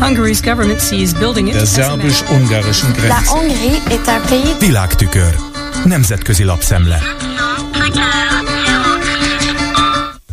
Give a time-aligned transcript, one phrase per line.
[0.00, 3.30] Hungary's government sees building it Der szerbus-ungarischen La Grenze.
[3.30, 5.34] Hongrie est un pays Világtükör.
[5.84, 7.02] Nemzetközi lapszemle.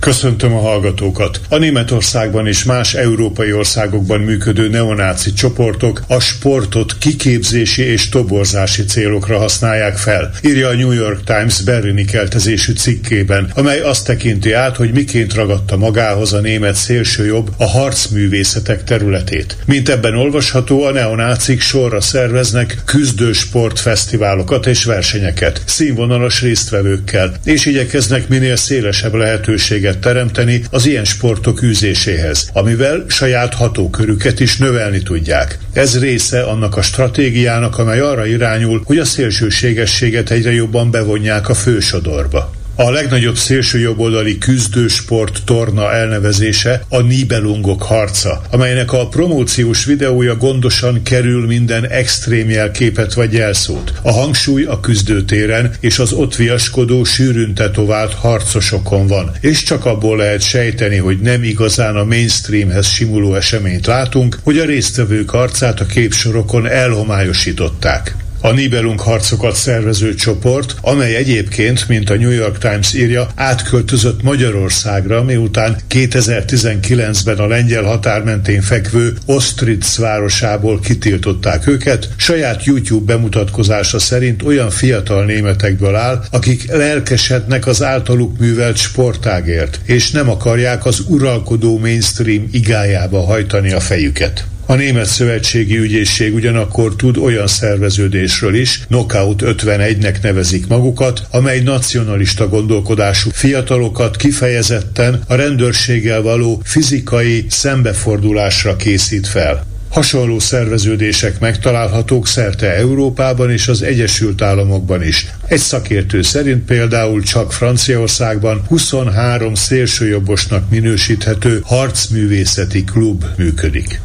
[0.08, 1.40] Köszöntöm a hallgatókat!
[1.50, 9.38] A Németországban és más európai országokban működő neonáci csoportok a sportot kiképzési és toborzási célokra
[9.38, 14.92] használják fel, írja a New York Times berlini keltezésű cikkében, amely azt tekinti át, hogy
[14.92, 19.58] miként ragadta magához a német szélsőjobb a harcművészetek területét.
[19.66, 28.28] Mint ebben olvasható, a neonácik sorra szerveznek küzdő sportfesztiválokat és versenyeket, színvonalas résztvevőkkel, és igyekeznek
[28.28, 35.58] minél szélesebb lehetőséget teremteni az ilyen sportok űzéséhez, amivel saját hatókörüket is növelni tudják.
[35.74, 41.54] Ez része annak a stratégiának, amely arra irányul, hogy a szélsőségességet egyre jobban bevonják a
[41.54, 42.57] fősodorba.
[42.80, 51.04] A legnagyobb szélső jobboldali küzdősport torna elnevezése a Nibelungok harca, amelynek a promóciós videója gondosan
[51.04, 53.94] kerül minden extrém jelképet vagy jelszót.
[54.02, 60.18] A hangsúly a küzdőtéren és az ott viaskodó, sűrűn tetovált harcosokon van, és csak abból
[60.18, 65.86] lehet sejteni, hogy nem igazán a mainstreamhez simuló eseményt látunk, hogy a résztvevők arcát a
[65.86, 68.16] képsorokon elhomályosították.
[68.48, 75.24] A Nibelung harcokat szervező csoport, amely egyébként, mint a New York Times írja, átköltözött Magyarországra,
[75.24, 84.44] miután 2019-ben a lengyel határ mentén fekvő Ostritz városából kitiltották őket, saját YouTube bemutatkozása szerint
[84.44, 91.80] olyan fiatal németekből áll, akik lelkesednek az általuk művelt sportágért, és nem akarják az uralkodó
[91.80, 94.46] mainstream igájába hajtani a fejüket.
[94.70, 102.48] A Német Szövetségi Ügyészség ugyanakkor tud olyan szerveződésről is, Knockout 51-nek nevezik magukat, amely nacionalista
[102.48, 109.66] gondolkodású fiatalokat kifejezetten a rendőrséggel való fizikai szembefordulásra készít fel.
[109.90, 115.28] Hasonló szerveződések megtalálhatók szerte Európában és az Egyesült Államokban is.
[115.46, 124.02] Egy szakértő szerint például csak Franciaországban 23 szélsőjobbosnak minősíthető harcművészeti klub működik.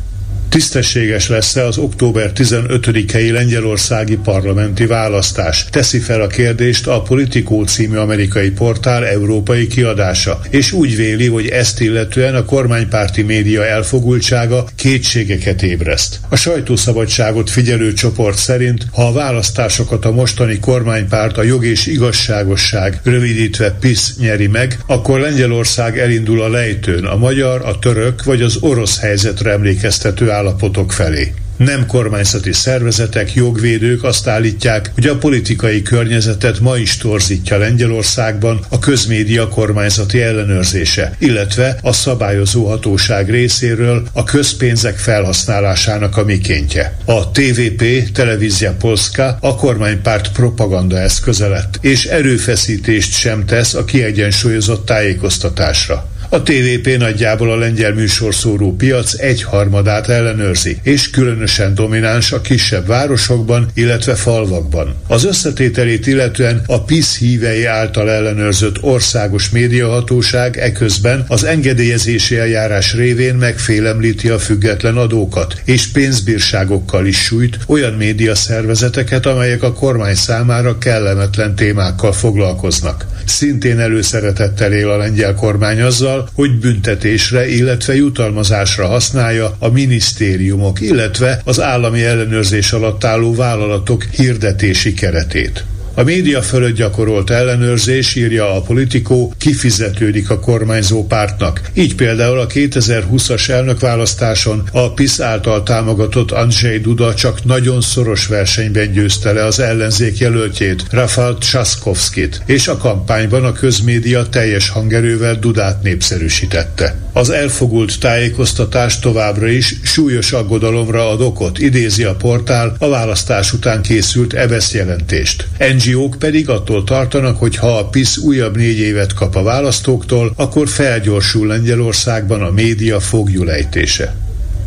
[0.53, 5.67] Tisztességes lesz-e az október 15-i lengyelországi parlamenti választás?
[5.71, 11.49] Teszi fel a kérdést a Politico című amerikai portál európai kiadása, és úgy véli, hogy
[11.49, 16.21] ezt illetően a kormánypárti média elfogultsága kétségeket ébreszt.
[16.29, 23.01] A sajtószabadságot figyelő csoport szerint, ha a választásokat a mostani kormánypárt a jog és igazságosság,
[23.05, 28.57] rövidítve PISZ nyeri meg, akkor Lengyelország elindul a lejtőn, a magyar, a török vagy az
[28.61, 31.35] orosz helyzetre emlékeztető állapotok felé.
[31.57, 38.79] Nem kormányzati szervezetek, jogvédők azt állítják, hogy a politikai környezetet ma is torzítja Lengyelországban a
[38.79, 46.97] közmédia kormányzati ellenőrzése, illetve a szabályozó hatóság részéről a közpénzek felhasználásának a mikéntje.
[47.05, 56.12] A TVP, Telewizja Polska a kormánypárt propaganda eszköze és erőfeszítést sem tesz a kiegyensúlyozott tájékoztatásra.
[56.35, 63.71] A TVP nagyjából a lengyel műsorszóró piac egyharmadát ellenőrzi, és különösen domináns a kisebb városokban,
[63.75, 64.95] illetve falvakban.
[65.09, 73.35] Az összetételét illetően a PISZ hívei által ellenőrzött országos médiahatóság eközben az engedélyezési eljárás révén
[73.35, 80.79] megfélemlíti a független adókat, és pénzbírságokkal is sújt olyan média szervezeteket, amelyek a kormány számára
[80.79, 83.12] kellemetlen témákkal foglalkoznak.
[83.25, 91.41] Szintén előszeretettel él a lengyel kormány azzal, hogy büntetésre, illetve jutalmazásra használja a minisztériumok, illetve
[91.45, 95.65] az állami ellenőrzés alatt álló vállalatok hirdetési keretét.
[95.95, 101.61] A média fölött gyakorolt ellenőrzés, írja a politikó, kifizetődik a kormányzó pártnak.
[101.75, 108.93] Így például a 2020-as elnökválasztáson a PISZ által támogatott Andrzej Duda csak nagyon szoros versenyben
[108.93, 115.83] győzte le az ellenzék jelöltjét, Rafal Trzaskowskit, és a kampányban a közmédia teljes hangerővel Dudát
[115.83, 116.97] népszerűsítette.
[117.13, 123.83] Az elfogult tájékoztatás továbbra is súlyos aggodalomra ad okot, idézi a portál a választás után
[123.83, 125.47] készült EBESZ jelentést.
[125.85, 130.69] NGO-k pedig attól tartanak, hogy ha a PISZ újabb négy évet kap a választóktól, akkor
[130.69, 134.22] felgyorsul Lengyelországban a média fogjulejtése.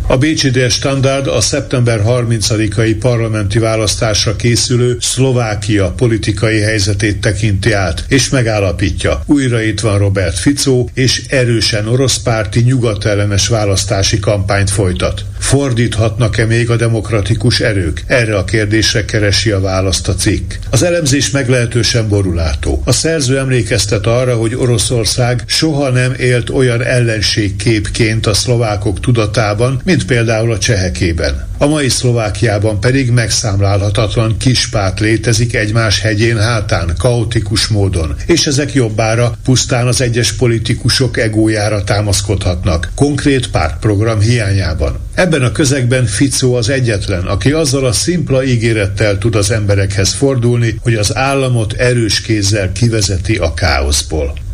[0.07, 8.05] A Bécsi Dél Standard a szeptember 30-ai parlamenti választásra készülő Szlovákia politikai helyzetét tekinti át,
[8.07, 15.25] és megállapítja, újra itt van Robert Fico, és erősen oroszpárti nyugatellenes választási kampányt folytat.
[15.39, 18.03] Fordíthatnak-e még a demokratikus erők?
[18.07, 20.51] Erre a kérdésre keresi a választ a cikk.
[20.69, 22.81] Az elemzés meglehetősen borulátó.
[22.85, 29.94] A szerző emlékeztet arra, hogy Oroszország soha nem élt olyan ellenségképként a szlovákok tudatában, mint
[29.95, 31.47] mint például a csehekében.
[31.57, 39.37] A mai Szlovákiában pedig megszámlálhatatlan kispárt létezik egymás hegyén hátán, kaotikus módon, és ezek jobbára
[39.43, 44.99] pusztán az egyes politikusok egójára támaszkodhatnak, konkrét pártprogram hiányában.
[45.13, 50.79] Ebben a közegben Ficó az egyetlen, aki azzal a szimpla ígérettel tud az emberekhez fordulni,
[50.81, 54.44] hogy az államot erős kézzel kivezeti a káoszból.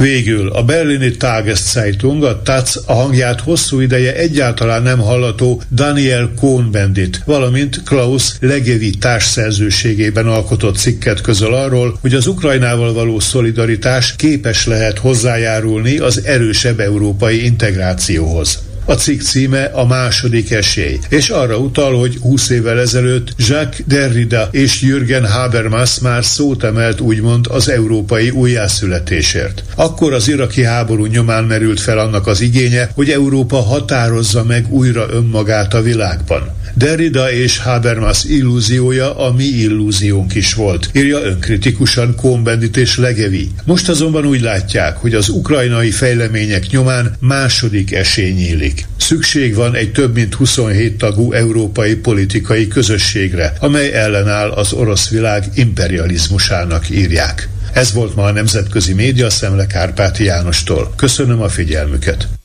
[0.00, 7.22] Végül a berlini Tageszeitung, a TAC a hangját hosszú ideje egyáltalán nem hallató Daniel Cohn-Bendit,
[7.24, 14.98] valamint Klaus Legevi társszerzőségében alkotott cikket közöl arról, hogy az Ukrajnával való szolidaritás képes lehet
[14.98, 18.69] hozzájárulni az erősebb európai integrációhoz.
[18.90, 24.48] A cikk címe a második esély, és arra utal, hogy 20 évvel ezelőtt Jacques Derrida
[24.50, 29.62] és Jürgen Habermas már szót emelt úgymond az európai újjászületésért.
[29.74, 35.06] Akkor az iraki háború nyomán merült fel annak az igénye, hogy Európa határozza meg újra
[35.10, 36.59] önmagát a világban.
[36.80, 43.50] Derrida és Habermas illúziója a mi illúziónk is volt, írja önkritikusan Kohn-Bendit és Legevi.
[43.64, 48.86] Most azonban úgy látják, hogy az ukrajnai fejlemények nyomán második esély nyílik.
[48.96, 55.44] Szükség van egy több mint 27 tagú európai politikai közösségre, amely ellenáll az orosz világ
[55.54, 57.48] imperializmusának írják.
[57.72, 60.92] Ez volt ma a Nemzetközi Média Szemle Kárpáti Jánostól.
[60.96, 62.39] Köszönöm a figyelmüket!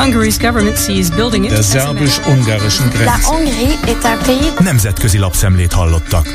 [0.00, 3.26] Hungary's government sees building it Der szerbus-ungarischen La Grenze.
[3.26, 6.26] Hongrie est un pays Nemzetközi lapszemlét hallottak.